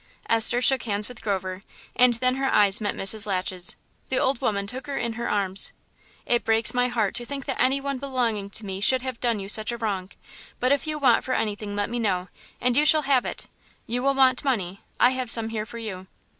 Esther 0.27 0.63
shook 0.63 0.81
hands 0.81 1.07
with 1.07 1.21
Grover, 1.21 1.61
and 1.95 2.15
then 2.15 2.33
her 2.37 2.51
eyes 2.51 2.81
met 2.81 2.95
Mrs. 2.95 3.27
Latch's. 3.27 3.75
The 4.09 4.17
old 4.17 4.41
woman 4.41 4.65
took 4.65 4.87
her 4.87 4.97
in 4.97 5.13
her 5.13 5.29
arms. 5.29 5.73
"It 6.25 6.43
breaks 6.43 6.73
my 6.73 6.87
heart 6.87 7.13
to 7.13 7.23
think 7.23 7.45
that 7.45 7.59
one 7.83 7.99
belonging 7.99 8.49
to 8.49 8.65
me 8.65 8.81
should 8.81 9.03
have 9.03 9.19
done 9.19 9.39
you 9.39 9.47
such 9.47 9.71
a 9.71 9.77
wrong 9.77 10.09
But 10.59 10.71
if 10.71 10.87
you 10.87 10.97
want 10.97 11.23
for 11.23 11.35
anything 11.35 11.75
let 11.75 11.87
me 11.91 11.99
know, 11.99 12.29
and 12.59 12.75
you 12.75 12.83
shall 12.83 13.03
have 13.03 13.27
it. 13.27 13.45
You 13.85 14.01
will 14.01 14.15
want 14.15 14.43
money; 14.43 14.81
I 14.99 15.11
have 15.11 15.29
some 15.29 15.49
here 15.49 15.67
for 15.67 15.77
you." 15.77 16.07